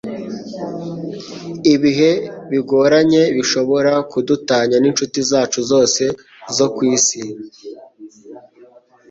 Ibihe 1.73 2.11
bigoranye 2.51 3.23
bishobora 3.35 3.93
kudutanya 4.11 4.77
n'inshuti 4.79 5.19
zacu 5.29 5.59
zose 5.71 6.03
zo 6.57 6.67
ku 6.75 6.81
isi; 6.95 7.21